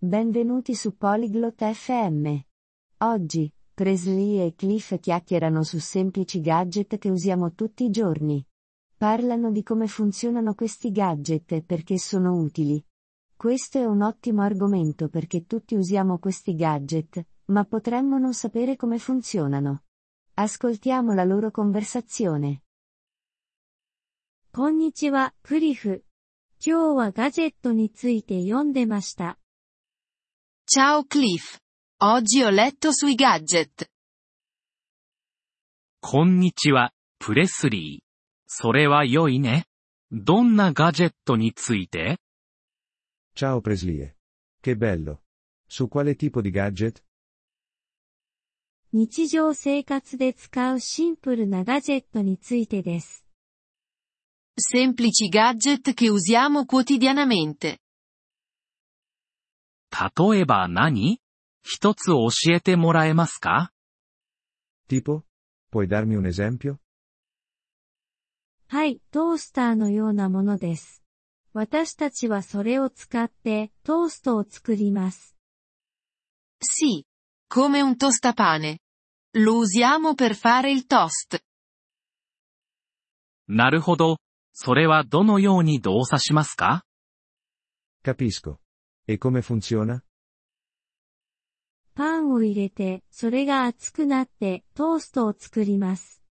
[0.00, 2.38] Benvenuti su Polyglot FM.
[2.98, 8.46] Oggi, Presley e Cliff chiacchierano su semplici gadget che usiamo tutti i giorni.
[8.96, 12.80] Parlano di come funzionano questi gadget e perché sono utili.
[13.34, 19.00] Questo è un ottimo argomento perché tutti usiamo questi gadget, ma potremmo non sapere come
[19.00, 19.82] funzionano.
[20.34, 22.62] Ascoltiamo la loro conversazione.
[24.52, 26.04] こんにちは、クリフ。
[26.64, 29.40] 今日はガジェットについて読んでました。
[30.67, 31.59] Ciao Cliff.
[32.01, 33.87] Oggi ho letto sui gadget.
[36.01, 38.03] こんにちは、プレスリー。
[38.47, 39.65] それは良いね。
[40.11, 42.17] どんなガジェットについて
[43.35, 44.15] Ciao Preslie.
[44.61, 45.21] Che bello.
[45.67, 47.03] Su quale tipo di gadget?
[48.91, 53.23] 日常生活で使うシンプルなガジェットについてです。
[54.57, 57.79] Semplici gadget che usiamo quotidianamente.
[59.90, 61.20] 例えば何
[61.62, 63.72] 一つ教えてもらえますか
[64.88, 65.22] Tipo?
[65.70, 66.78] Puoi darmi un esempio?
[68.68, 71.02] はい、トースターのようなものです。
[71.54, 75.36] 私たちはそれを使ってトーストを作ります。
[76.62, 77.04] Sì.
[77.50, 78.78] Come un tostapane.
[79.34, 81.40] Lo usiamo per fare il toast.
[83.48, 84.18] なるほど。
[84.52, 86.84] それはどのように動作しますか
[88.04, 88.58] Capisco.
[89.10, 90.02] E come funziona?
[91.94, 96.22] パンを入れて、それが熱くなってトーストを作ります。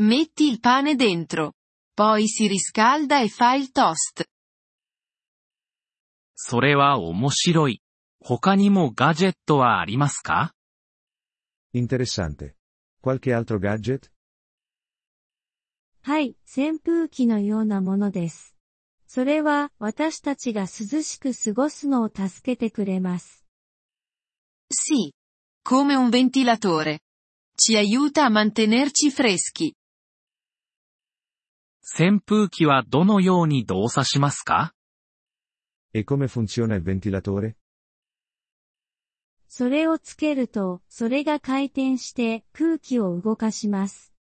[0.00, 1.52] Metti il pane dentro.
[1.94, 4.24] Poi si riscalda e fa il toast.
[6.34, 7.82] それは面白い。
[8.18, 10.54] 他にもガジェットはありますか
[11.74, 12.54] Interessante.
[13.02, 14.10] Qualche altro gadget?
[16.00, 18.56] はい、扇風機のようなものです。
[19.14, 23.44] それは私たちが涼しく過ごすのを助けてくれます。
[24.72, 25.12] Sì.
[25.62, 27.00] Come un ventilatore.
[27.54, 29.74] Ci aiuta a mantenerci freschi.
[31.82, 34.72] 扇風機はどのように動作しますか
[35.92, 37.54] E come funziona il ventilatore?
[39.46, 44.14] それをつけると、それが回転して空気を動かします。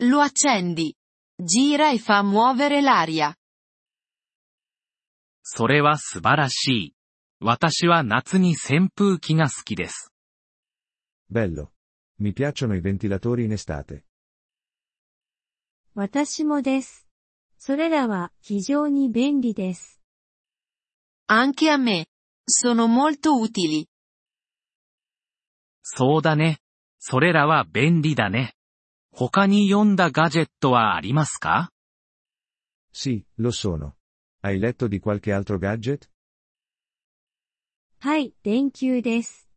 [0.00, 0.94] Lo accendi.
[1.38, 3.36] Gira e fa muovere l'aria.
[5.42, 6.94] それは素晴らしい。
[7.40, 10.12] 私は夏に扇風機が好きです。
[11.30, 11.68] Bello.
[12.20, 14.02] Mi piacciono i ventilatori in estate.
[15.94, 17.06] 私もです。
[17.58, 20.00] それらは非常に便利です。
[21.28, 22.06] Anche a me.
[22.48, 23.86] Sono molto utili.
[25.82, 26.58] そうだね。
[26.98, 28.54] それらは便利だね。
[29.12, 31.70] 他に読んだガジェットはありますか
[32.92, 33.99] Sì, lo sono.
[34.42, 36.08] Hai letto di qualche altro gadget?
[37.98, 39.50] はい、電球です。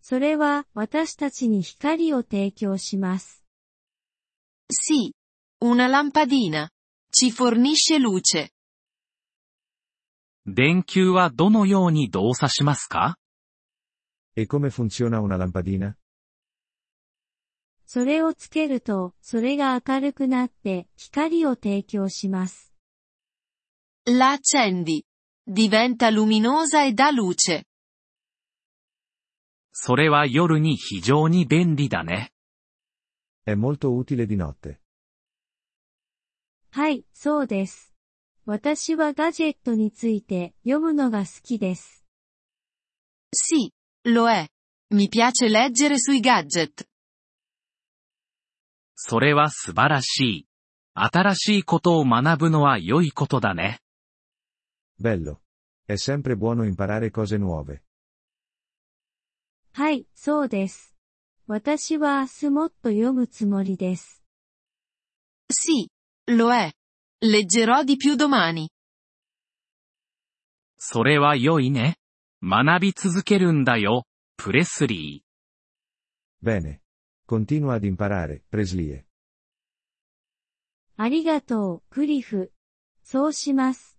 [0.00, 3.44] それは私たちに光を提供します。
[4.70, 5.12] Sì.
[5.60, 6.68] Una lampadina.
[7.10, 8.50] Ci fornisce luce.
[10.46, 13.18] 電球はどのように動作しますか
[14.36, 15.94] E come funziona una lampadina?
[17.86, 22.67] それをつけると、それが明るくなって光を提供します。
[24.10, 25.02] La accendi.
[25.44, 27.64] Diventa luminosa e dà luce.
[29.70, 32.32] それは夜に非常に便利だね。
[33.44, 34.80] È molto utile di notte.
[36.70, 37.92] はい、そうです。
[38.46, 42.06] 私はガジェットについて読むのが好きです。
[43.34, 43.70] Sì.
[44.06, 44.48] Lo è.
[44.90, 46.86] Mi piace leggere sui gadget.
[48.94, 50.48] それは素晴らしい。
[50.94, 53.80] 新しいことを学ぶのは良いことだね。
[55.00, 55.42] Bello.
[55.84, 57.82] È sempre buono imparare cose nuove.
[59.72, 60.96] はい、そうです。
[61.46, 64.24] 私は明日もっと読むつもりです。
[65.50, 65.88] Sì.
[66.26, 66.72] Lo è.
[67.20, 68.68] Leggerò di più domani.
[70.78, 71.96] それは良いね。
[72.42, 74.04] 学び続けるんだよ、
[74.36, 76.46] プレスリー。
[76.46, 76.80] Bene.
[77.28, 79.04] Continua ad imparare, Preslie.
[80.96, 82.52] ありがとう、クリフ。
[83.04, 83.97] そうします。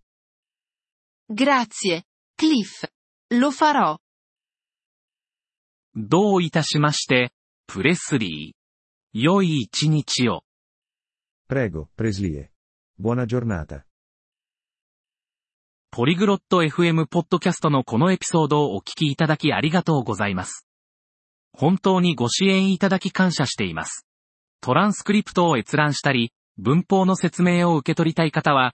[1.32, 2.02] Grazie.
[2.36, 2.88] Cliff.
[3.32, 4.00] Lo farò.
[5.96, 7.32] どういたしまして、
[7.68, 9.20] プレスリー。
[9.20, 10.42] 良い一日を。
[11.48, 12.48] Prego, Preslie.
[13.00, 13.84] Buona giornata.
[15.92, 20.68] ポリグロット FM ポッドキャストのこのエピソードをお聞きいただきありがとうございます。
[21.54, 24.08] 本当にご支援いただき感謝しています。
[24.62, 28.74] トランスクリプトを閲覧したり、文法の説明を受け取りたい方は、